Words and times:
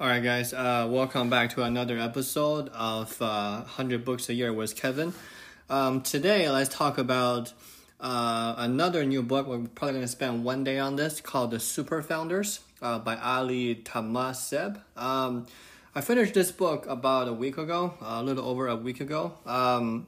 All 0.00 0.06
right, 0.06 0.22
guys. 0.22 0.52
Uh, 0.52 0.86
welcome 0.88 1.28
back 1.28 1.50
to 1.54 1.64
another 1.64 1.98
episode 1.98 2.68
of 2.68 3.20
uh, 3.20 3.62
100 3.62 4.04
Books 4.04 4.28
a 4.28 4.34
Year 4.34 4.52
with 4.52 4.76
Kevin. 4.76 5.12
Um, 5.68 6.02
today, 6.02 6.48
let's 6.48 6.72
talk 6.72 6.98
about 6.98 7.52
uh, 7.98 8.54
another 8.58 9.04
new 9.04 9.24
book. 9.24 9.48
We're 9.48 9.58
probably 9.58 9.94
going 9.94 10.04
to 10.04 10.06
spend 10.06 10.44
one 10.44 10.62
day 10.62 10.78
on 10.78 10.94
this 10.94 11.20
called 11.20 11.50
The 11.50 11.58
Super 11.58 12.00
Founders 12.00 12.60
uh, 12.80 13.00
by 13.00 13.16
Ali 13.16 13.74
Tamaseb. 13.74 14.80
Um, 14.96 15.48
I 15.96 16.00
finished 16.00 16.32
this 16.32 16.52
book 16.52 16.86
about 16.86 17.26
a 17.26 17.32
week 17.32 17.58
ago, 17.58 17.94
a 18.00 18.22
little 18.22 18.44
over 18.48 18.68
a 18.68 18.76
week 18.76 19.00
ago. 19.00 19.32
Um, 19.46 20.06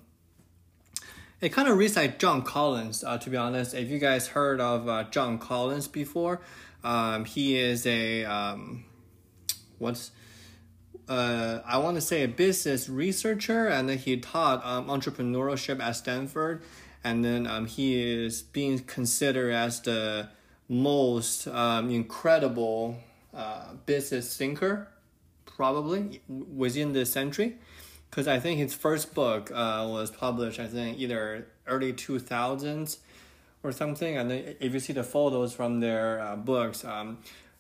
it 1.41 1.49
kind 1.49 1.67
of 1.67 1.77
reads 1.77 1.97
like 1.97 2.21
John 2.21 2.43
Collins, 2.43 3.03
uh, 3.03 3.19
to 3.19 3.29
be 3.29 3.37
honest. 3.37 3.75
If 3.75 3.91
you 3.91 3.99
guys 3.99 4.29
heard 4.29 4.61
of 4.61 4.89
uh, 4.89 5.03
John 5.11 5.41
Collins 5.41 5.89
before, 5.89 6.41
um, 6.85 7.25
he 7.25 7.59
is 7.59 7.89
a 7.89 8.25
um, 8.25 8.85
what's 9.81 10.13
uh, 11.09 11.61
I 11.67 11.79
want 11.79 11.97
to 11.97 12.01
say 12.01 12.23
a 12.23 12.29
business 12.29 12.89
researcher, 12.89 13.67
and 13.67 13.89
then 13.89 13.99
he 13.99 14.17
taught 14.17 14.65
um, 14.65 14.87
entrepreneurship 14.87 15.81
at 15.81 15.97
Stanford, 15.97 16.63
and 17.03 17.25
then 17.25 17.49
um, 17.49 17.67
he 17.67 18.01
is 18.01 18.43
being 18.43 18.79
considered 18.79 19.53
as 19.53 19.81
the 19.81 20.29
most 20.69 21.49
um, 21.49 21.91
incredible 21.91 22.97
uh, 23.35 23.75
business 23.87 24.37
thinker, 24.37 24.87
probably 25.47 26.23
within 26.29 26.93
this 26.93 27.13
century, 27.13 27.57
because 28.09 28.29
I 28.29 28.39
think 28.39 28.61
his 28.61 28.73
first 28.73 29.13
book 29.13 29.51
uh, 29.51 29.85
was 29.91 30.13
published, 30.13 30.61
I 30.61 30.69
think 30.69 30.97
either 30.99 31.49
early 31.67 31.93
two 31.93 32.21
thousands 32.21 32.99
or 33.65 33.73
something, 33.73 34.17
and 34.17 34.31
then 34.31 34.55
if 34.61 34.73
you 34.73 34.79
see 34.79 34.93
the 34.93 35.03
photos 35.03 35.53
from 35.53 35.81
their 35.81 36.21
uh, 36.21 36.37
books, 36.37 36.85
um, 36.85 37.19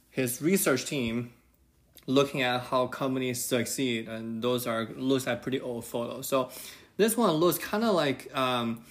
his 0.09 0.41
research 0.41 0.87
team 0.87 1.33
looking 2.11 2.43
at 2.43 2.63
how 2.63 2.87
companies 2.87 3.45
succeed, 3.45 4.09
and 4.09 4.43
those 4.43 4.67
are 4.67 4.89
looks 4.97 5.27
like 5.27 5.43
pretty 5.43 5.61
old 5.61 5.85
photos. 5.85 6.27
So 6.27 6.51
this 6.97 7.17
one 7.17 7.31
looks 7.33 7.59
kind 7.59 7.85
of 7.85 7.95
like 7.95 8.35
um, 8.37 8.85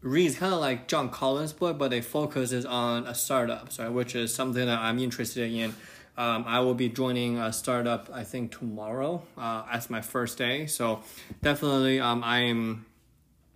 reads 0.00 0.36
kind 0.36 0.52
of 0.52 0.60
like 0.60 0.88
John 0.88 1.08
Collins' 1.10 1.52
book, 1.52 1.78
but 1.78 1.92
it 1.92 2.04
focuses 2.04 2.66
on 2.66 3.06
a 3.06 3.14
startup, 3.14 3.68
right? 3.78 3.88
Which 3.88 4.14
is 4.14 4.34
something 4.34 4.66
that 4.66 4.78
I'm 4.78 4.98
interested 4.98 5.52
in. 5.52 5.74
Um, 6.14 6.44
I 6.46 6.60
will 6.60 6.74
be 6.74 6.90
joining 6.90 7.38
a 7.38 7.52
startup, 7.52 8.10
I 8.12 8.22
think 8.24 8.56
tomorrow, 8.58 9.22
uh, 9.38 9.64
as 9.72 9.88
my 9.88 10.02
first 10.02 10.36
day. 10.36 10.66
So 10.66 11.00
definitely, 11.40 12.00
um, 12.00 12.22
I'm 12.22 12.84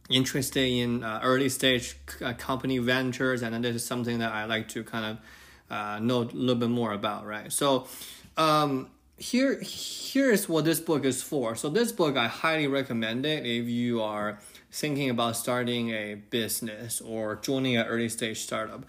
interested 0.09 0.67
in 0.67 1.05
uh, 1.05 1.21
early 1.23 1.51
stage 1.51 1.97
uh, 2.23 2.33
company 2.35 2.79
ventures, 2.79 3.43
and 3.43 3.63
this 3.63 3.77
is 3.77 3.85
something 3.85 4.21
that 4.21 4.33
I 4.33 4.47
like 4.47 4.69
to 4.69 4.85
kind 4.85 5.05
of 5.05 5.77
uh, 5.77 5.99
know 5.99 6.23
a 6.23 6.31
little 6.33 6.55
bit 6.55 6.71
more 6.71 6.93
about, 6.93 7.27
right? 7.27 7.53
So 7.53 7.89
um, 8.37 8.91
here 9.17 9.59
here's 9.63 10.49
what 10.49 10.65
this 10.65 10.81
book 10.81 11.05
is 11.05 11.23
for. 11.23 11.55
So 11.57 11.69
this 11.69 11.93
book 11.93 12.17
I 12.17 12.29
highly 12.29 12.67
recommend 12.67 13.25
it 13.25 13.47
if 13.47 13.67
you 13.67 14.03
are 14.03 14.39
thinking 14.71 15.09
about 15.09 15.37
starting 15.37 15.91
a 15.91 16.15
business 16.15 17.01
or 17.01 17.37
joining 17.37 17.77
an 17.77 17.87
early 17.87 18.09
stage 18.09 18.41
startup. 18.41 18.85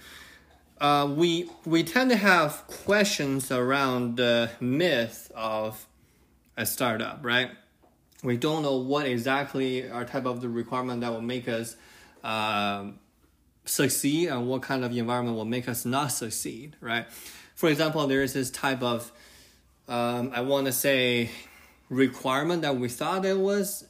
Uh, 0.80 1.12
we 1.16 1.50
we 1.66 1.84
tend 1.84 2.10
to 2.12 2.18
have 2.18 2.68
questions 2.68 3.52
around 3.52 4.18
the 4.18 4.52
myth 4.60 5.32
of 5.34 5.88
a 6.58 6.66
startup, 6.66 7.20
right? 7.24 7.52
We 8.24 8.36
don't 8.36 8.64
know 8.64 8.78
what 8.78 9.06
exactly 9.06 9.90
are 9.90 10.04
type 10.04 10.26
of 10.26 10.42
the 10.42 10.50
requirement 10.50 11.02
that 11.02 11.12
will 11.12 11.22
make 11.22 11.48
us 11.48 11.76
um, 12.24 13.00
succeed 13.64 14.28
and 14.28 14.48
what 14.48 14.64
kind 14.64 14.84
of 14.84 14.96
environment 14.96 15.38
will 15.38 15.46
make 15.46 15.70
us 15.70 15.86
not 15.86 16.08
succeed, 16.08 16.76
right? 16.82 17.06
For 17.56 17.70
example, 17.70 18.06
there 18.08 18.22
is 18.22 18.34
this 18.34 18.50
type 18.50 18.82
of 18.82 19.12
um, 19.88 20.32
I 20.34 20.42
want 20.42 20.68
to 20.68 20.74
say 20.74 21.30
requirement 21.90 22.62
that 22.64 22.76
we 22.76 22.90
thought 22.90 23.26
it 23.26 23.38
was, 23.38 23.86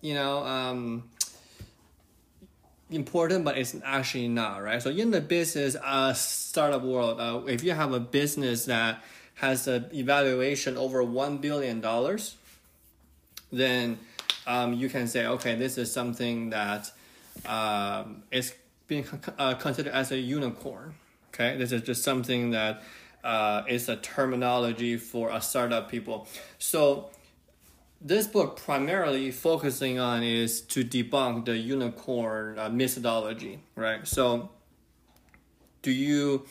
you 0.00 0.14
know, 0.14 0.38
um, 0.44 1.10
important, 2.90 3.44
but 3.44 3.58
it's 3.58 3.76
actually 3.84 4.28
not, 4.28 4.62
right? 4.62 4.82
So 4.82 4.90
in 4.90 5.10
the 5.10 5.20
business 5.20 5.76
uh, 5.76 6.14
startup 6.14 6.82
world, 6.82 7.20
uh, 7.20 7.42
if 7.46 7.62
you 7.62 7.72
have 7.72 7.92
a 7.92 8.00
business 8.00 8.66
that 8.66 9.02
has 9.34 9.68
an 9.68 9.90
evaluation 9.92 10.76
over 10.76 11.02
one 11.02 11.38
billion 11.38 11.80
dollars, 11.80 12.36
then 13.52 13.98
um, 14.46 14.72
you 14.74 14.88
can 14.88 15.08
say, 15.08 15.26
okay, 15.26 15.54
this 15.54 15.76
is 15.76 15.92
something 15.92 16.50
that 16.50 16.90
um, 17.44 18.22
is 18.30 18.54
being 18.86 19.04
uh, 19.38 19.54
considered 19.54 19.92
as 19.92 20.12
a 20.12 20.18
unicorn. 20.18 20.94
Okay, 21.34 21.56
this 21.58 21.72
is 21.72 21.82
just 21.82 22.02
something 22.02 22.52
that 22.52 22.82
uh, 23.26 23.64
is 23.68 23.88
a 23.88 23.96
terminology 23.96 24.96
for 24.96 25.30
a 25.30 25.40
startup 25.40 25.90
people. 25.90 26.28
So 26.58 27.10
this 28.00 28.28
book 28.28 28.56
primarily 28.56 29.32
focusing 29.32 29.98
on 29.98 30.22
is 30.22 30.60
to 30.60 30.84
debunk 30.84 31.46
the 31.46 31.56
unicorn 31.56 32.58
uh, 32.58 32.68
methodology, 32.68 33.58
right? 33.74 34.06
So 34.06 34.50
do 35.82 35.90
you 35.90 36.46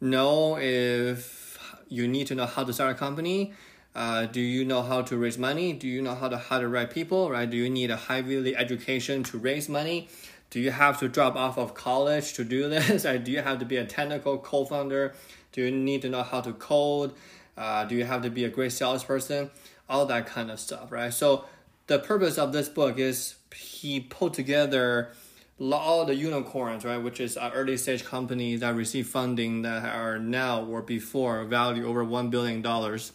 know 0.00 0.58
if 0.58 1.58
you 1.88 2.08
need 2.08 2.26
to 2.26 2.34
know 2.34 2.46
how 2.46 2.64
to 2.64 2.72
start 2.72 2.96
a 2.96 2.98
company? 2.98 3.52
Uh, 3.94 4.26
do 4.26 4.40
you 4.40 4.64
know 4.64 4.82
how 4.82 5.02
to 5.02 5.16
raise 5.16 5.38
money? 5.38 5.72
Do 5.72 5.86
you 5.86 6.02
know 6.02 6.16
how 6.16 6.28
to 6.28 6.36
hire 6.36 6.60
the 6.60 6.68
right 6.68 6.90
people? 6.90 7.30
Right? 7.30 7.48
Do 7.48 7.56
you 7.56 7.70
need 7.70 7.90
a 7.90 8.00
Ivy 8.08 8.54
education 8.56 9.22
to 9.24 9.38
raise 9.38 9.68
money? 9.68 10.08
Do 10.50 10.60
you 10.60 10.70
have 10.70 10.98
to 11.00 11.08
drop 11.08 11.36
off 11.36 11.56
of 11.56 11.74
college 11.74 12.34
to 12.34 12.44
do 12.44 12.68
this? 12.68 13.02
Do 13.24 13.30
you 13.30 13.42
have 13.42 13.58
to 13.60 13.64
be 13.64 13.76
a 13.76 13.84
technical 13.84 14.38
co-founder? 14.38 15.14
Do 15.56 15.62
you 15.62 15.70
need 15.70 16.02
to 16.02 16.10
know 16.10 16.22
how 16.22 16.42
to 16.42 16.52
code? 16.52 17.14
Uh, 17.56 17.86
do 17.86 17.94
you 17.94 18.04
have 18.04 18.22
to 18.22 18.30
be 18.30 18.44
a 18.44 18.50
great 18.50 18.72
salesperson? 18.72 19.50
All 19.88 20.04
that 20.04 20.26
kind 20.26 20.50
of 20.50 20.60
stuff, 20.60 20.92
right? 20.92 21.12
So 21.12 21.46
the 21.86 21.98
purpose 21.98 22.36
of 22.36 22.52
this 22.52 22.68
book 22.68 22.98
is 22.98 23.36
he 23.56 24.00
put 24.00 24.34
together 24.34 25.12
all 25.58 26.04
the 26.04 26.14
unicorns, 26.14 26.84
right, 26.84 26.98
which 26.98 27.20
is 27.20 27.38
early 27.38 27.78
stage 27.78 28.04
companies 28.04 28.60
that 28.60 28.74
receive 28.74 29.06
funding 29.06 29.62
that 29.62 29.82
are 29.86 30.18
now 30.18 30.62
or 30.62 30.82
before 30.82 31.42
value 31.44 31.86
over 31.86 32.04
one 32.04 32.28
billion 32.28 32.60
dollars, 32.60 33.12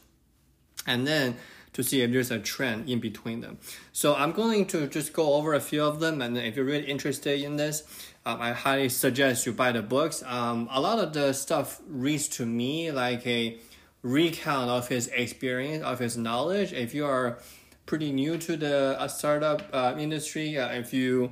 and 0.87 1.05
then 1.05 1.35
to 1.73 1.83
see 1.83 2.01
if 2.01 2.11
there's 2.11 2.31
a 2.31 2.39
trend 2.39 2.89
in 2.89 2.99
between 2.99 3.41
them. 3.41 3.59
So 3.93 4.15
I'm 4.15 4.31
going 4.31 4.65
to 4.67 4.87
just 4.87 5.13
go 5.13 5.35
over 5.35 5.53
a 5.53 5.61
few 5.61 5.83
of 5.83 5.99
them, 5.99 6.23
and 6.23 6.35
if 6.35 6.55
you're 6.55 6.65
really 6.65 6.87
interested 6.87 7.39
in 7.39 7.57
this, 7.57 7.83
um, 8.25 8.39
I 8.39 8.51
highly 8.51 8.89
suggest 8.89 9.45
you 9.45 9.51
buy 9.51 9.71
the 9.71 9.81
books. 9.81 10.23
Um, 10.25 10.69
a 10.71 10.79
lot 10.79 10.99
of 10.99 11.13
the 11.13 11.33
stuff 11.33 11.81
reads 11.87 12.27
to 12.29 12.45
me 12.45 12.91
like 12.91 13.25
a 13.25 13.57
recount 14.03 14.69
of 14.69 14.87
his 14.87 15.07
experience, 15.07 15.83
of 15.83 15.97
his 15.97 16.17
knowledge. 16.17 16.71
If 16.71 16.93
you 16.93 17.05
are 17.05 17.39
pretty 17.87 18.11
new 18.11 18.37
to 18.37 18.57
the 18.57 18.99
uh, 18.99 19.07
startup 19.07 19.63
uh, 19.73 19.95
industry, 19.97 20.57
uh, 20.57 20.69
if 20.69 20.93
you 20.93 21.31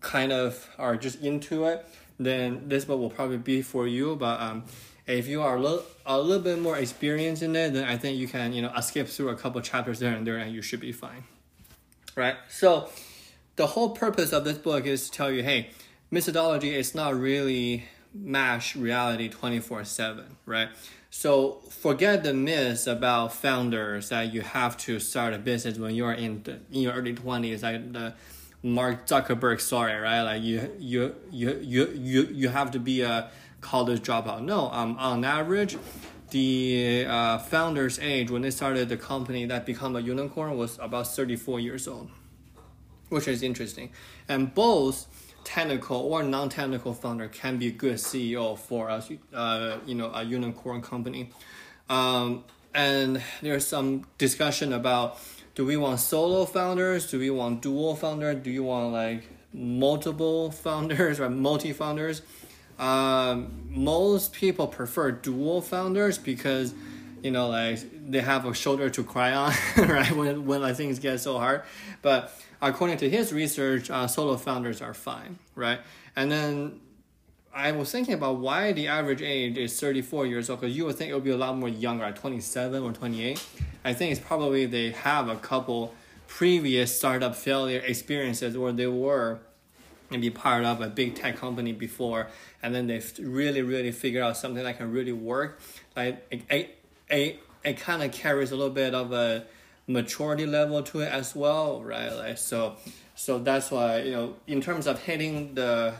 kind 0.00 0.32
of 0.32 0.66
are 0.78 0.96
just 0.96 1.20
into 1.20 1.66
it, 1.66 1.86
then 2.18 2.68
this 2.68 2.86
book 2.86 2.98
will 2.98 3.10
probably 3.10 3.36
be 3.36 3.60
for 3.60 3.86
you. 3.86 4.16
But 4.16 4.40
um, 4.40 4.64
if 5.06 5.28
you 5.28 5.42
are 5.42 5.56
a 5.56 5.60
little, 5.60 5.84
a 6.06 6.18
little 6.18 6.42
bit 6.42 6.60
more 6.60 6.78
experienced 6.78 7.42
in 7.42 7.54
it, 7.54 7.74
then 7.74 7.84
I 7.84 7.98
think 7.98 8.16
you 8.16 8.26
can 8.26 8.54
you 8.54 8.62
know 8.62 8.72
skip 8.80 9.06
through 9.06 9.28
a 9.28 9.36
couple 9.36 9.60
chapters 9.60 9.98
there 9.98 10.14
and 10.14 10.26
there, 10.26 10.38
and 10.38 10.54
you 10.54 10.62
should 10.62 10.80
be 10.80 10.92
fine. 10.92 11.24
Right. 12.16 12.36
So 12.48 12.88
the 13.56 13.66
whole 13.66 13.90
purpose 13.90 14.32
of 14.32 14.44
this 14.44 14.56
book 14.56 14.86
is 14.86 15.10
to 15.10 15.16
tell 15.16 15.30
you, 15.30 15.42
hey 15.42 15.70
methodology 16.10 16.74
is 16.74 16.94
not 16.94 17.14
really 17.14 17.84
match 18.12 18.74
reality 18.74 19.28
24 19.28 19.84
7 19.84 20.36
right? 20.46 20.68
So 21.10 21.60
forget 21.70 22.22
the 22.22 22.34
myths 22.34 22.86
about 22.86 23.32
founders 23.32 24.08
that 24.08 24.32
you 24.32 24.42
have 24.42 24.76
to 24.78 24.98
start 25.00 25.34
a 25.34 25.38
business 25.38 25.78
when 25.78 25.94
you're 25.94 26.12
in 26.12 26.42
the, 26.42 26.60
in 26.72 26.82
your 26.82 26.92
early 26.92 27.14
20s 27.14 27.62
like 27.62 27.92
the 27.92 28.14
mark 28.62 29.06
zuckerberg 29.06 29.60
story 29.60 29.94
right? 29.94 30.22
Like 30.22 30.42
you 30.42 30.72
you 30.78 31.14
you 31.30 31.58
you 31.62 31.88
you, 31.94 32.28
you 32.32 32.48
have 32.48 32.70
to 32.72 32.78
be 32.80 33.02
a 33.02 33.30
college 33.60 34.00
dropout. 34.02 34.42
No 34.42 34.70
um 34.70 34.96
on 34.98 35.24
average 35.24 35.76
the 36.30 37.04
uh, 37.08 37.38
founder's 37.38 37.98
age 37.98 38.30
when 38.30 38.42
they 38.42 38.52
started 38.52 38.88
the 38.88 38.96
company 38.96 39.46
that 39.46 39.66
become 39.66 39.96
a 39.96 40.00
unicorn 40.00 40.56
was 40.56 40.78
about 40.80 41.08
34 41.08 41.58
years 41.58 41.88
old 41.88 42.08
which 43.10 43.28
is 43.28 43.42
interesting. 43.42 43.90
And 44.28 44.54
both 44.54 45.06
technical 45.44 45.98
or 45.98 46.22
non-technical 46.22 46.94
founder 46.94 47.28
can 47.28 47.58
be 47.58 47.68
a 47.68 47.72
good 47.72 47.94
CEO 47.94 48.58
for 48.58 48.90
us, 48.90 49.10
uh, 49.32 49.78
you 49.86 49.94
know, 49.94 50.10
a 50.12 50.22
unicorn 50.22 50.82
company. 50.82 51.30
Um, 51.88 52.44
and 52.74 53.22
there's 53.42 53.66
some 53.66 54.06
discussion 54.18 54.72
about 54.72 55.18
do 55.54 55.66
we 55.66 55.76
want 55.76 56.00
solo 56.00 56.44
founders? 56.44 57.10
Do 57.10 57.18
we 57.18 57.30
want 57.30 57.60
dual 57.60 57.96
founder? 57.96 58.34
Do 58.34 58.50
you 58.50 58.62
want 58.62 58.92
like 58.92 59.28
multiple 59.52 60.50
founders 60.50 61.18
or 61.20 61.28
multi 61.28 61.72
founders? 61.72 62.22
Um, 62.78 63.66
most 63.68 64.32
people 64.32 64.66
prefer 64.66 65.10
dual 65.10 65.60
founders 65.60 66.16
because 66.16 66.72
you 67.22 67.30
know 67.30 67.48
like 67.48 67.78
they 68.10 68.20
have 68.20 68.46
a 68.46 68.54
shoulder 68.54 68.90
to 68.90 69.04
cry 69.04 69.32
on 69.32 69.52
right 69.76 70.12
when 70.12 70.46
when 70.46 70.60
like, 70.62 70.76
things 70.76 70.98
get 70.98 71.18
so 71.20 71.38
hard 71.38 71.62
but 72.02 72.32
according 72.62 72.98
to 72.98 73.08
his 73.08 73.32
research, 73.32 73.90
uh, 73.90 74.06
solo 74.06 74.36
founders 74.36 74.82
are 74.82 74.94
fine, 74.94 75.38
right? 75.54 75.80
And 76.16 76.30
then 76.30 76.80
I 77.54 77.72
was 77.72 77.90
thinking 77.90 78.14
about 78.14 78.38
why 78.38 78.72
the 78.72 78.88
average 78.88 79.22
age 79.22 79.56
is 79.56 79.78
34 79.78 80.26
years 80.26 80.50
old 80.50 80.60
because 80.60 80.76
you 80.76 80.84
would 80.84 80.96
think 80.96 81.10
it 81.10 81.14
would 81.14 81.24
be 81.24 81.30
a 81.30 81.36
lot 81.36 81.56
more 81.56 81.68
younger, 81.68 82.04
at 82.04 82.16
27 82.16 82.82
or 82.82 82.92
28. 82.92 83.44
I 83.84 83.92
think 83.92 84.12
it's 84.12 84.20
probably 84.20 84.66
they 84.66 84.90
have 84.90 85.28
a 85.28 85.36
couple 85.36 85.94
previous 86.26 86.96
startup 86.96 87.34
failure 87.34 87.80
experiences 87.80 88.56
where 88.56 88.72
they 88.72 88.86
were 88.86 89.40
maybe 90.10 90.30
part 90.30 90.64
of 90.64 90.80
a 90.80 90.88
big 90.88 91.14
tech 91.14 91.36
company 91.36 91.72
before 91.72 92.28
and 92.62 92.74
then 92.74 92.88
they 92.88 93.00
really 93.20 93.62
really 93.62 93.92
figure 93.92 94.22
out 94.22 94.36
something 94.36 94.62
that 94.62 94.76
can 94.76 94.90
really 94.90 95.12
work 95.12 95.60
like 95.96 96.24
it, 97.10 97.40
it, 97.64 97.78
kind 97.78 98.02
of 98.02 98.12
carries 98.12 98.52
a 98.52 98.56
little 98.56 98.72
bit 98.72 98.94
of 98.94 99.12
a 99.12 99.44
maturity 99.86 100.46
level 100.46 100.82
to 100.82 101.00
it 101.00 101.12
as 101.12 101.34
well 101.34 101.82
right? 101.82 102.10
Like 102.10 102.38
so 102.38 102.76
so 103.14 103.38
that's 103.38 103.70
why 103.70 104.02
you 104.02 104.12
know 104.12 104.34
in 104.46 104.60
terms 104.60 104.86
of 104.86 105.00
hitting 105.02 105.54
the 105.54 105.94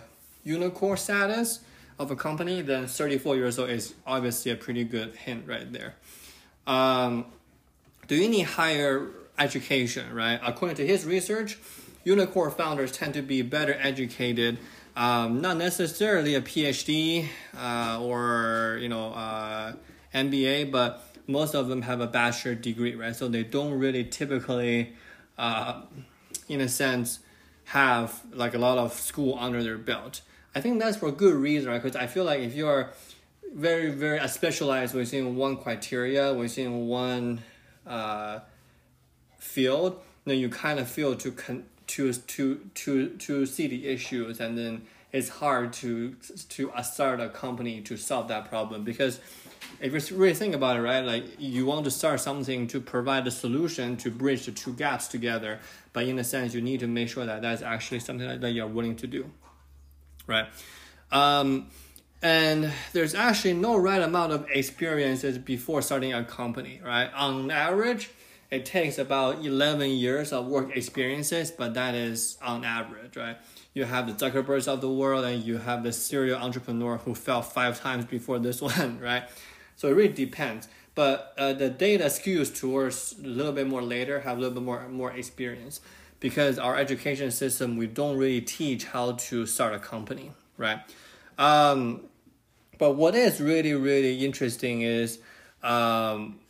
unicorn 0.44 0.96
status 0.96 1.60
of 1.98 2.10
a 2.10 2.16
company 2.16 2.62
then 2.62 2.86
34 2.86 3.36
years 3.36 3.58
old 3.58 3.70
is 3.70 3.94
obviously 4.06 4.52
a 4.52 4.56
pretty 4.56 4.84
good 4.84 5.14
hint 5.16 5.46
right 5.46 5.72
there. 5.72 5.94
Um, 6.66 7.26
do 8.06 8.16
you 8.16 8.28
need 8.28 8.42
higher 8.42 9.08
education 9.38 10.14
right? 10.14 10.40
According 10.42 10.76
to 10.76 10.86
his 10.86 11.04
research 11.04 11.58
unicorn 12.04 12.50
founders 12.50 12.92
tend 12.92 13.14
to 13.14 13.22
be 13.22 13.42
better 13.42 13.76
educated 13.80 14.58
um, 14.96 15.40
not 15.40 15.56
necessarily 15.56 16.34
a 16.34 16.40
phd 16.40 17.26
uh, 17.56 17.98
or 18.02 18.78
you 18.80 18.88
know 18.88 19.12
uh, 19.12 19.72
mba 20.14 20.70
but 20.70 21.04
most 21.26 21.54
of 21.54 21.68
them 21.68 21.82
have 21.82 22.00
a 22.00 22.06
bachelor 22.06 22.54
degree 22.54 22.94
right? 22.94 23.14
So 23.14 23.28
they 23.28 23.44
don't 23.44 23.78
really 23.78 24.04
typically 24.04 24.94
uh, 25.38 25.82
in 26.48 26.60
a 26.60 26.68
sense 26.68 27.20
have 27.64 28.20
like 28.32 28.54
a 28.54 28.58
lot 28.58 28.78
of 28.78 28.92
school 28.92 29.36
under 29.38 29.62
their 29.62 29.78
belt. 29.78 30.22
I 30.54 30.60
think 30.60 30.80
that's 30.80 30.96
for 30.96 31.12
good 31.12 31.34
reason 31.34 31.70
right? 31.70 31.80
Because 31.80 31.96
i 31.96 32.06
feel 32.06 32.24
like 32.24 32.40
if 32.40 32.54
you're 32.54 32.90
very 33.54 33.90
very 33.90 34.26
specialized 34.28 34.94
within 34.94 35.36
one 35.36 35.56
criteria 35.56 36.32
within 36.34 36.86
one 36.86 37.40
uh, 37.86 38.40
field 39.38 40.00
then 40.24 40.38
you 40.38 40.48
kind 40.48 40.78
of 40.78 40.88
feel 40.88 41.14
to 41.16 41.32
con- 41.32 41.64
to 41.86 42.12
to 42.12 42.60
to 42.74 43.08
to 43.16 43.46
see 43.46 43.66
the 43.66 43.86
issues 43.88 44.40
and 44.40 44.56
then 44.56 44.82
it's 45.12 45.28
hard 45.28 45.72
to 45.72 46.14
to 46.48 46.72
start 46.82 47.20
a 47.20 47.28
company 47.28 47.80
to 47.82 47.96
solve 47.96 48.28
that 48.28 48.48
problem. 48.48 48.84
Because 48.84 49.20
if 49.80 50.10
you 50.10 50.16
really 50.16 50.34
think 50.34 50.54
about 50.54 50.76
it 50.76 50.80
right 50.80 51.04
like 51.04 51.24
you 51.38 51.66
want 51.66 51.84
to 51.84 51.90
start 51.90 52.20
something 52.20 52.66
to 52.66 52.80
provide 52.80 53.26
a 53.26 53.30
solution 53.30 53.96
to 53.96 54.10
bridge 54.10 54.46
the 54.46 54.52
two 54.52 54.72
gaps 54.72 55.08
together 55.08 55.58
but 55.92 56.04
in 56.06 56.18
a 56.18 56.24
sense 56.24 56.54
you 56.54 56.60
need 56.60 56.80
to 56.80 56.86
make 56.86 57.08
sure 57.08 57.24
that 57.26 57.42
that's 57.42 57.62
actually 57.62 58.00
something 58.00 58.40
that 58.40 58.52
you're 58.52 58.66
willing 58.66 58.96
to 58.96 59.06
do 59.06 59.30
right 60.26 60.46
um, 61.12 61.66
and 62.22 62.70
there's 62.92 63.14
actually 63.14 63.54
no 63.54 63.76
right 63.76 64.02
amount 64.02 64.32
of 64.32 64.46
experiences 64.50 65.38
before 65.38 65.82
starting 65.82 66.12
a 66.12 66.24
company 66.24 66.80
right 66.84 67.10
on 67.14 67.50
average 67.50 68.10
it 68.50 68.66
takes 68.66 68.98
about 68.98 69.44
11 69.44 69.90
years 69.90 70.32
of 70.32 70.46
work 70.46 70.76
experiences, 70.76 71.52
but 71.52 71.74
that 71.74 71.94
is 71.94 72.36
on 72.42 72.64
average, 72.64 73.16
right? 73.16 73.36
You 73.74 73.84
have 73.84 74.08
the 74.08 74.12
Zuckerbergs 74.12 74.66
of 74.66 74.80
the 74.80 74.90
world 74.90 75.24
and 75.24 75.44
you 75.44 75.58
have 75.58 75.84
the 75.84 75.92
serial 75.92 76.40
entrepreneur 76.40 76.96
who 76.96 77.14
fell 77.14 77.42
five 77.42 77.80
times 77.80 78.06
before 78.06 78.40
this 78.40 78.60
one, 78.62 78.98
right? 78.98 79.24
So 79.80 79.88
it 79.88 79.92
really 79.92 80.12
depends. 80.12 80.68
But 80.94 81.32
uh, 81.38 81.54
the 81.54 81.70
data 81.70 82.04
skews 82.04 82.54
towards 82.54 83.14
a 83.18 83.26
little 83.26 83.52
bit 83.52 83.66
more 83.66 83.80
later, 83.80 84.20
have 84.20 84.36
a 84.36 84.40
little 84.40 84.52
bit 84.52 84.62
more, 84.62 84.86
more 84.90 85.10
experience. 85.10 85.80
Because 86.18 86.58
our 86.58 86.76
education 86.76 87.30
system, 87.30 87.78
we 87.78 87.86
don't 87.86 88.18
really 88.18 88.42
teach 88.42 88.84
how 88.84 89.12
to 89.12 89.46
start 89.46 89.72
a 89.72 89.78
company, 89.78 90.32
right? 90.58 90.80
Um, 91.38 92.02
but 92.76 92.96
what 92.96 93.14
is 93.14 93.40
really, 93.40 93.72
really 93.72 94.22
interesting 94.22 94.82
is 94.82 95.18
um, 95.62 96.40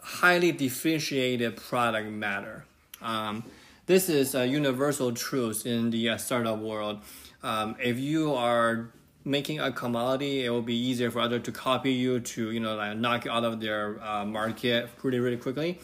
highly 0.00 0.50
differentiated 0.50 1.58
product 1.58 2.08
matter. 2.08 2.64
Um, 3.02 3.44
this 3.84 4.08
is 4.08 4.34
a 4.34 4.46
universal 4.46 5.12
truth 5.12 5.66
in 5.66 5.90
the 5.90 6.08
uh, 6.08 6.16
startup 6.16 6.58
world. 6.58 7.00
Um, 7.42 7.76
if 7.78 7.98
you 7.98 8.32
are 8.32 8.92
making 9.24 9.60
a 9.60 9.72
commodity, 9.72 10.44
it 10.44 10.50
will 10.50 10.62
be 10.62 10.76
easier 10.76 11.10
for 11.10 11.20
others 11.20 11.42
to 11.42 11.52
copy 11.52 11.92
you 11.92 12.20
to 12.20 12.50
you 12.50 12.60
know 12.60 12.76
like 12.76 12.96
knock 12.96 13.24
you 13.24 13.30
out 13.30 13.44
of 13.44 13.60
their 13.60 14.02
uh, 14.02 14.24
market 14.24 14.96
pretty 14.96 15.18
really 15.18 15.36
quickly, 15.36 15.78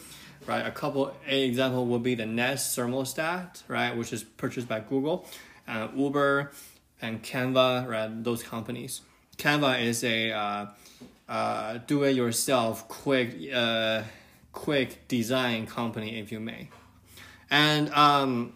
right? 0.45 0.65
A 0.65 0.71
couple 0.71 1.13
a 1.27 1.43
example 1.43 1.85
would 1.87 2.03
be 2.03 2.15
the 2.15 2.25
Nest 2.25 2.77
thermostat, 2.77 3.63
right, 3.67 3.95
which 3.95 4.13
is 4.13 4.23
purchased 4.23 4.67
by 4.67 4.79
Google, 4.79 5.25
uh, 5.67 5.87
Uber, 5.95 6.51
and 7.01 7.23
Canva, 7.23 7.87
right? 7.87 8.23
Those 8.23 8.43
companies. 8.43 9.01
Canva 9.37 9.81
is 9.81 10.03
a 10.03 10.31
uh, 10.31 10.65
uh, 11.29 11.77
do-it-yourself 11.87 12.87
quick 12.87 13.35
uh, 13.53 14.03
quick 14.51 15.07
design 15.07 15.65
company, 15.65 16.19
if 16.19 16.31
you 16.31 16.39
may. 16.39 16.69
And 17.49 17.89
um, 17.93 18.53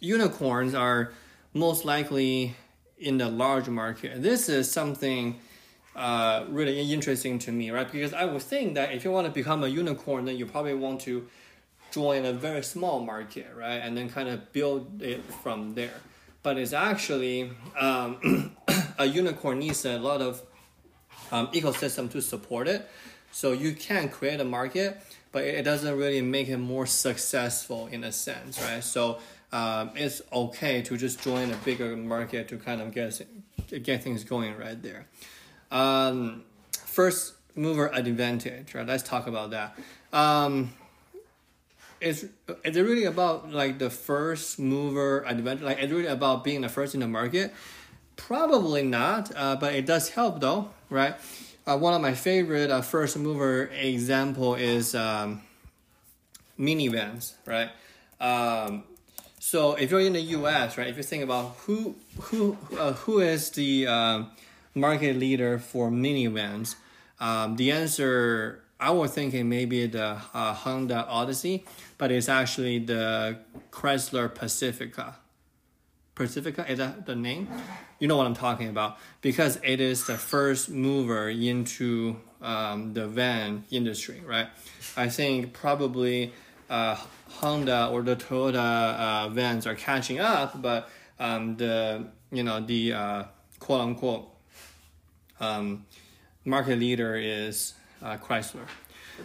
unicorns 0.00 0.74
are 0.74 1.12
most 1.54 1.84
likely 1.84 2.54
in 3.02 3.18
the 3.18 3.28
large 3.28 3.68
market. 3.68 4.22
This 4.22 4.48
is 4.48 4.70
something 4.70 5.38
uh, 5.94 6.44
really 6.48 6.92
interesting 6.92 7.38
to 7.40 7.52
me, 7.52 7.70
right? 7.70 7.90
Because 7.90 8.14
I 8.14 8.24
would 8.24 8.42
think 8.42 8.74
that 8.74 8.92
if 8.92 9.04
you 9.04 9.10
want 9.10 9.26
to 9.26 9.32
become 9.32 9.62
a 9.62 9.68
unicorn, 9.68 10.24
then 10.24 10.36
you 10.36 10.46
probably 10.46 10.74
want 10.74 11.00
to 11.02 11.26
join 11.90 12.24
a 12.24 12.32
very 12.32 12.62
small 12.62 13.04
market, 13.04 13.48
right? 13.56 13.76
And 13.76 13.96
then 13.96 14.08
kind 14.08 14.28
of 14.28 14.52
build 14.52 15.02
it 15.02 15.22
from 15.42 15.74
there. 15.74 16.00
But 16.42 16.56
it's 16.58 16.72
actually 16.72 17.50
um, 17.78 18.56
a 18.98 19.06
unicorn 19.06 19.58
needs 19.58 19.84
a 19.84 19.98
lot 19.98 20.22
of 20.22 20.42
um, 21.30 21.48
ecosystem 21.48 22.10
to 22.12 22.22
support 22.22 22.68
it. 22.68 22.88
So 23.30 23.52
you 23.52 23.74
can 23.74 24.08
create 24.08 24.40
a 24.40 24.44
market, 24.44 25.00
but 25.30 25.44
it 25.44 25.62
doesn't 25.62 25.96
really 25.96 26.20
make 26.20 26.48
it 26.48 26.58
more 26.58 26.86
successful 26.86 27.86
in 27.86 28.04
a 28.04 28.12
sense, 28.12 28.60
right? 28.60 28.84
So 28.84 29.18
um, 29.52 29.90
it's 29.94 30.22
okay 30.32 30.82
to 30.82 30.96
just 30.96 31.22
join 31.22 31.50
a 31.50 31.56
bigger 31.56 31.96
market 31.96 32.48
to 32.48 32.56
kind 32.56 32.80
of 32.80 32.92
get 32.92 33.20
get 33.82 34.02
things 34.02 34.24
going 34.24 34.56
right 34.56 34.82
there. 34.82 35.06
Um, 35.70 36.44
first 36.84 37.34
mover 37.54 37.88
advantage, 37.92 38.74
right? 38.74 38.86
Let's 38.86 39.02
talk 39.02 39.26
about 39.26 39.50
that. 39.50 39.78
Um, 40.12 40.72
is 42.00 42.28
is 42.64 42.76
it 42.76 42.82
really 42.82 43.04
about 43.04 43.52
like 43.52 43.78
the 43.78 43.90
first 43.90 44.58
mover 44.58 45.24
advantage? 45.26 45.62
Like, 45.62 45.78
is 45.78 45.90
it 45.90 45.94
really 45.94 46.08
about 46.08 46.44
being 46.44 46.62
the 46.62 46.68
first 46.68 46.94
in 46.94 47.00
the 47.00 47.08
market? 47.08 47.54
Probably 48.16 48.82
not, 48.82 49.32
uh, 49.36 49.56
but 49.56 49.74
it 49.74 49.86
does 49.86 50.10
help 50.10 50.40
though, 50.40 50.70
right? 50.90 51.14
Uh, 51.66 51.78
one 51.78 51.94
of 51.94 52.00
my 52.00 52.14
favorite 52.14 52.70
uh, 52.70 52.80
first 52.80 53.16
mover 53.16 53.70
example 53.72 54.54
is 54.56 54.94
um, 54.94 55.42
minivans, 56.58 57.34
right? 57.46 57.70
Um, 58.20 58.84
so 59.44 59.74
if 59.74 59.90
you're 59.90 59.98
in 59.98 60.12
the 60.12 60.20
U.S., 60.38 60.78
right, 60.78 60.86
if 60.86 60.96
you 60.96 61.02
think 61.02 61.24
about 61.24 61.56
who 61.66 61.96
who 62.20 62.56
uh, 62.78 62.92
who 62.92 63.18
is 63.18 63.50
the 63.50 63.88
um, 63.88 64.30
market 64.72 65.16
leader 65.16 65.58
for 65.58 65.90
minivans, 65.90 66.76
um, 67.18 67.56
the 67.56 67.72
answer 67.72 68.62
I 68.78 68.92
was 68.92 69.10
thinking 69.10 69.48
maybe 69.48 69.88
the 69.88 70.22
uh, 70.32 70.54
Honda 70.54 71.04
Odyssey, 71.08 71.64
but 71.98 72.12
it's 72.12 72.28
actually 72.28 72.78
the 72.78 73.38
Chrysler 73.72 74.32
Pacifica. 74.32 75.16
Pacifica 76.14 76.64
is 76.70 76.78
that 76.78 77.06
the 77.06 77.16
name? 77.16 77.48
You 77.98 78.06
know 78.06 78.16
what 78.16 78.28
I'm 78.28 78.34
talking 78.34 78.68
about 78.68 78.96
because 79.22 79.58
it 79.64 79.80
is 79.80 80.06
the 80.06 80.18
first 80.18 80.70
mover 80.70 81.28
into 81.28 82.14
um, 82.40 82.94
the 82.94 83.08
van 83.08 83.64
industry, 83.72 84.22
right? 84.24 84.46
I 84.96 85.08
think 85.08 85.52
probably 85.52 86.32
uh, 86.72 86.96
Honda 87.28 87.88
or 87.92 88.02
the 88.02 88.16
Toyota 88.16 88.56
uh, 88.98 89.28
vans 89.28 89.66
are 89.66 89.74
catching 89.74 90.18
up, 90.18 90.60
but 90.60 90.88
um, 91.20 91.56
the 91.56 92.06
you 92.32 92.42
know 92.42 92.60
the 92.60 92.94
uh, 92.94 93.24
quote 93.58 93.80
unquote 93.82 94.28
um, 95.38 95.84
market 96.44 96.78
leader 96.78 97.14
is 97.14 97.74
uh, 98.02 98.16
Chrysler. 98.16 98.66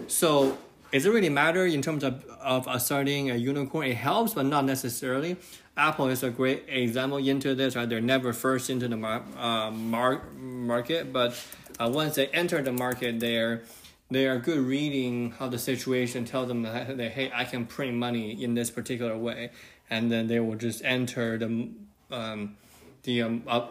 So 0.07 0.57
does 0.91 1.05
it 1.05 1.09
really 1.09 1.29
matter 1.29 1.65
in 1.65 1.81
terms 1.81 2.03
of, 2.03 2.25
of 2.41 2.81
starting 2.81 3.31
a 3.31 3.35
unicorn? 3.35 3.87
It 3.87 3.95
helps, 3.95 4.33
but 4.33 4.45
not 4.45 4.65
necessarily. 4.65 5.37
Apple 5.77 6.07
is 6.07 6.23
a 6.23 6.29
great 6.29 6.65
example 6.67 7.17
into 7.17 7.55
this. 7.55 7.75
Right, 7.75 7.87
they're 7.87 8.01
never 8.01 8.33
first 8.33 8.69
into 8.69 8.87
the 8.89 8.97
mar- 8.97 9.23
uh, 9.37 9.71
mar- 9.71 10.23
market, 10.35 11.13
but 11.13 11.41
uh, 11.79 11.89
once 11.93 12.15
they 12.15 12.27
enter 12.27 12.61
the 12.61 12.73
market, 12.73 13.19
they're 13.19 13.61
they 14.09 14.25
are 14.27 14.37
good 14.37 14.59
reading 14.59 15.31
how 15.31 15.49
the 15.49 15.59
situation 15.59 16.25
tells 16.25 16.47
them 16.47 16.63
that, 16.63 16.99
hey, 17.11 17.31
I 17.33 17.43
can 17.43 17.65
print 17.65 17.95
money 17.95 18.41
in 18.41 18.53
this 18.53 18.69
particular 18.69 19.17
way, 19.17 19.51
and 19.89 20.11
then 20.11 20.27
they 20.27 20.39
will 20.39 20.55
just 20.55 20.83
enter 20.85 21.37
the 21.37 21.69
um, 22.09 22.57
the 23.03 23.21
um, 23.21 23.43
uh, 23.47 23.67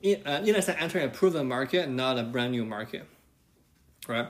in, 0.00 0.26
uh, 0.26 0.42
in 0.44 0.54
a 0.54 1.04
a 1.04 1.08
proven 1.08 1.48
market, 1.48 1.88
not 1.88 2.18
a 2.18 2.22
brand 2.22 2.52
new 2.52 2.64
market, 2.64 3.06
right? 4.08 4.28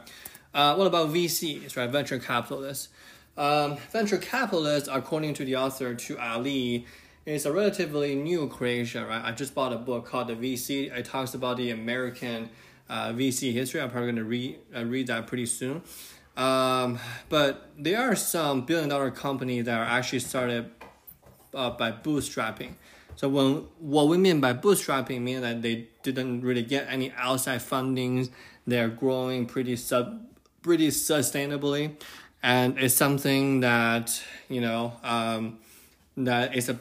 Uh, 0.53 0.75
what 0.77 0.87
about 0.87 1.09
VCs, 1.09 1.77
right? 1.77 1.91
Venture 1.91 2.19
capitalists. 2.19 2.89
Um, 3.37 3.77
venture 3.91 4.19
capitalists, 4.19 4.89
according 4.91 5.35
to 5.35 5.45
the 5.45 5.57
author 5.57 5.95
to 5.95 6.19
Ali, 6.19 6.87
is 7.27 7.47
a 7.47 7.53
relatively 7.53 8.15
new 8.15 8.49
creation, 8.49 9.05
right? 9.05 9.25
I 9.25 9.33
just 9.33 9.55
bought 9.55 9.73
a 9.73 9.79
book 9.79 10.07
called 10.07 10.29
The 10.29 10.35
VC. 10.35 10.97
It 10.97 11.05
talks 11.07 11.35
about 11.35 11.57
the 11.57 11.71
American 11.71 12.51
uh, 12.89 13.13
VC 13.13 13.53
history. 13.53 13.81
I'm 13.81 13.91
probably 13.91 14.13
going 14.13 14.17
to 14.17 14.25
read 14.25 14.59
uh, 14.75 14.85
read 14.85 15.07
that 15.09 15.27
pretty 15.27 15.47
soon. 15.47 15.83
Um, 16.37 16.99
but 17.29 17.71
there 17.79 18.01
are 18.01 18.17
some 18.17 18.67
billion 18.67 18.89
dollar 18.89 19.11
companies 19.11 19.67
that 19.67 19.79
are 19.79 19.85
actually 19.85 20.19
started 20.21 20.71
uh, 21.55 21.71
by 21.71 21.93
bootstrapping. 21.93 22.75
So 23.17 23.29
when 23.29 23.67
what 23.79 24.09
we 24.09 24.17
mean 24.17 24.41
by 24.41 24.55
bootstrapping 24.55 25.21
means 25.21 25.43
that 25.43 25.63
they 25.63 25.89
didn't 26.03 26.43
really 26.43 26.63
get 26.63 26.87
any 26.89 27.13
outside 27.17 27.61
fundings. 27.61 28.31
They're 28.67 28.89
growing 28.89 29.47
pretty 29.47 29.77
sub 29.77 30.21
pretty 30.63 30.89
sustainably, 30.89 31.93
and 32.43 32.79
it's 32.79 32.95
something 32.95 33.61
that 33.61 34.23
you 34.49 34.61
know 34.61 34.93
um, 35.03 35.59
that 36.17 36.55
is 36.57 36.69
a 36.69 36.79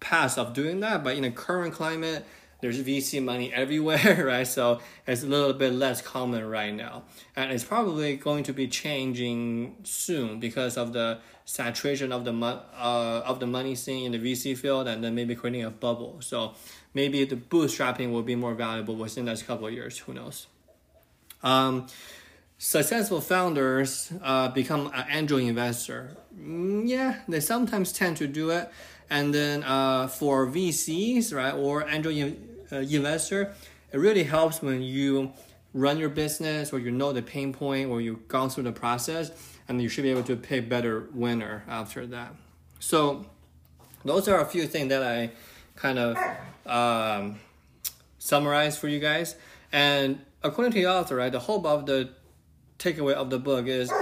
path 0.00 0.38
of 0.38 0.52
doing 0.54 0.80
that. 0.80 1.04
But 1.04 1.16
in 1.16 1.22
the 1.22 1.30
current 1.30 1.74
climate, 1.74 2.24
there's 2.62 2.80
VC 2.80 3.22
money 3.22 3.52
everywhere, 3.52 4.24
right? 4.26 4.46
So 4.46 4.80
it's 5.06 5.24
a 5.24 5.26
little 5.26 5.52
bit 5.52 5.72
less 5.74 6.00
common 6.00 6.48
right 6.48 6.72
now. 6.72 7.02
And 7.36 7.50
it's 7.50 7.64
probably 7.64 8.16
going 8.16 8.44
to 8.44 8.52
be 8.52 8.68
changing 8.68 9.76
soon 9.82 10.38
because 10.38 10.76
of 10.76 10.92
the 10.92 11.18
saturation 11.44 12.12
of 12.12 12.24
the 12.24 12.32
uh, 12.32 13.22
of 13.26 13.40
the 13.40 13.48
money 13.48 13.74
scene 13.74 14.06
in 14.06 14.12
the 14.12 14.32
VC 14.32 14.56
field 14.56 14.86
and 14.86 15.02
then 15.02 15.14
maybe 15.14 15.34
creating 15.34 15.64
a 15.64 15.70
bubble. 15.70 16.18
So 16.20 16.54
maybe 16.94 17.24
the 17.24 17.36
bootstrapping 17.36 18.12
will 18.12 18.22
be 18.22 18.36
more 18.36 18.54
valuable 18.54 18.94
within 18.94 19.24
the 19.24 19.32
next 19.32 19.42
couple 19.42 19.66
of 19.66 19.72
years. 19.72 19.98
Who 19.98 20.14
knows? 20.14 20.46
Um, 21.42 21.88
successful 22.58 23.20
founders 23.20 24.12
uh, 24.22 24.50
become 24.50 24.88
an 24.94 25.06
angel 25.10 25.38
investor. 25.38 26.16
Mm, 26.40 26.88
yeah, 26.88 27.22
they 27.26 27.40
sometimes 27.40 27.92
tend 27.92 28.18
to 28.18 28.28
do 28.28 28.50
it. 28.50 28.70
And 29.10 29.34
then 29.34 29.64
uh, 29.64 30.06
for 30.06 30.46
VCs, 30.46 31.34
right, 31.34 31.52
or 31.52 31.86
angel 31.86 32.12
uh, 32.72 32.76
investor, 32.76 33.54
it 33.92 33.98
really 33.98 34.24
helps 34.24 34.62
when 34.62 34.82
you 34.82 35.32
run 35.74 35.98
your 35.98 36.08
business 36.08 36.72
or 36.72 36.78
you 36.78 36.90
know 36.90 37.12
the 37.12 37.22
pain 37.22 37.52
point 37.52 37.88
or 37.90 38.00
you've 38.00 38.28
gone 38.28 38.50
through 38.50 38.64
the 38.64 38.72
process 38.72 39.30
and 39.68 39.80
you 39.80 39.88
should 39.88 40.02
be 40.02 40.10
able 40.10 40.22
to 40.22 40.36
pick 40.36 40.68
better 40.68 41.08
winner 41.14 41.64
after 41.68 42.06
that. 42.06 42.34
So 42.78 43.26
those 44.04 44.28
are 44.28 44.40
a 44.40 44.44
few 44.44 44.66
things 44.66 44.88
that 44.88 45.02
I 45.02 45.30
kind 45.76 45.98
of 45.98 46.16
um, 46.66 47.38
summarize 48.18 48.76
for 48.76 48.88
you 48.88 48.98
guys. 48.98 49.36
And 49.72 50.20
according 50.42 50.72
to 50.72 50.78
the 50.78 50.86
author, 50.86 51.16
right, 51.16 51.32
the 51.32 51.40
hope 51.40 51.64
of 51.64 51.86
the 51.86 52.10
takeaway 52.78 53.14
of 53.14 53.30
the 53.30 53.38
book 53.38 53.66
is 53.66 53.92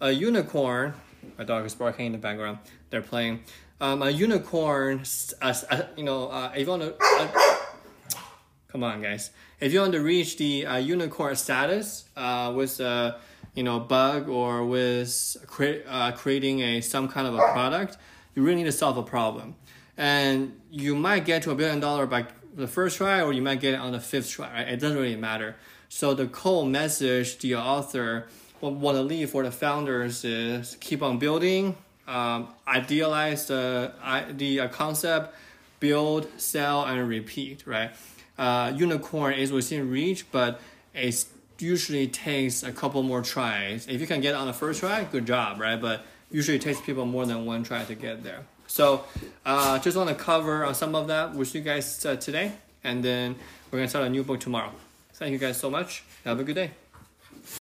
a 0.00 0.10
unicorn. 0.10 0.94
My 1.38 1.44
dog 1.44 1.64
is 1.66 1.74
barking 1.74 2.06
in 2.06 2.12
the 2.12 2.18
background. 2.18 2.58
They're 2.90 3.02
playing. 3.02 3.40
Um, 3.80 4.02
a 4.02 4.10
unicorn, 4.10 5.02
uh, 5.40 5.54
you 5.96 6.04
know, 6.04 6.28
uh, 6.28 6.52
if 6.54 6.60
you 6.60 6.66
want 6.68 6.82
to, 6.82 6.94
uh, 7.00 7.56
come 8.72 8.82
on, 8.82 9.02
guys. 9.02 9.30
If 9.60 9.72
you 9.72 9.80
want 9.80 9.92
to 9.92 10.00
reach 10.00 10.38
the 10.38 10.66
uh, 10.66 10.76
unicorn 10.78 11.36
status 11.36 12.06
uh, 12.16 12.52
with 12.56 12.80
a 12.80 13.20
you 13.54 13.62
know 13.62 13.78
bug 13.78 14.28
or 14.28 14.64
with 14.64 15.36
cre- 15.46 15.84
uh, 15.86 16.12
creating 16.12 16.60
a 16.60 16.80
some 16.80 17.06
kind 17.08 17.26
of 17.26 17.34
a 17.34 17.52
product, 17.52 17.98
you 18.34 18.42
really 18.42 18.56
need 18.56 18.64
to 18.64 18.72
solve 18.72 18.96
a 18.96 19.02
problem, 19.02 19.54
and 19.96 20.58
you 20.70 20.94
might 20.94 21.26
get 21.26 21.42
to 21.42 21.50
a 21.50 21.54
billion 21.54 21.80
dollar 21.80 22.06
by 22.06 22.26
the 22.54 22.66
first 22.66 22.96
try, 22.96 23.20
or 23.20 23.32
you 23.32 23.42
might 23.42 23.60
get 23.60 23.74
it 23.74 23.80
on 23.80 23.92
the 23.92 24.00
fifth 24.00 24.30
try. 24.30 24.50
Right? 24.50 24.68
It 24.68 24.80
doesn't 24.80 24.96
really 24.96 25.16
matter. 25.16 25.56
So 25.90 26.14
the 26.14 26.26
core 26.26 26.64
message 26.64 27.38
the 27.38 27.56
author 27.56 28.28
want 28.62 28.96
to 28.96 29.02
leave 29.02 29.30
for 29.30 29.42
the 29.42 29.50
founders 29.50 30.24
is 30.24 30.78
keep 30.80 31.02
on 31.02 31.18
building, 31.18 31.76
um, 32.08 32.48
idealize 32.66 33.46
the 33.48 33.92
the 34.34 34.60
uh, 34.60 34.68
concept, 34.68 35.34
build, 35.78 36.26
sell, 36.38 36.86
and 36.86 37.06
repeat. 37.06 37.66
Right 37.66 37.90
uh, 38.38 38.72
unicorn 38.74 39.34
is 39.34 39.52
within 39.52 39.90
reach, 39.90 40.30
but 40.32 40.60
it 40.94 41.24
usually 41.58 42.08
takes 42.08 42.62
a 42.62 42.72
couple 42.72 43.02
more 43.02 43.22
tries. 43.22 43.86
If 43.86 44.00
you 44.00 44.06
can 44.06 44.20
get 44.20 44.34
on 44.34 44.46
the 44.46 44.52
first 44.52 44.80
try, 44.80 45.04
good 45.04 45.26
job, 45.26 45.60
right? 45.60 45.80
But 45.80 46.04
usually 46.30 46.56
it 46.56 46.62
takes 46.62 46.80
people 46.80 47.06
more 47.06 47.26
than 47.26 47.46
one 47.46 47.62
try 47.62 47.84
to 47.84 47.94
get 47.94 48.22
there. 48.22 48.40
So 48.66 49.04
uh, 49.44 49.78
just 49.78 49.96
want 49.96 50.08
to 50.08 50.14
cover 50.14 50.64
uh, 50.64 50.72
some 50.72 50.94
of 50.94 51.06
that 51.08 51.34
with 51.34 51.54
you 51.54 51.60
guys 51.60 52.04
uh, 52.06 52.16
today, 52.16 52.52
and 52.82 53.04
then 53.04 53.36
we're 53.70 53.78
gonna 53.78 53.88
start 53.88 54.06
a 54.06 54.10
new 54.10 54.24
book 54.24 54.40
tomorrow. 54.40 54.72
Thank 55.14 55.32
you 55.32 55.38
guys 55.38 55.58
so 55.58 55.70
much. 55.70 56.04
Have 56.24 56.40
a 56.40 56.44
good 56.44 56.54
day. 56.54 56.81